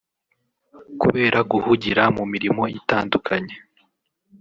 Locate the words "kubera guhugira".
1.01-2.03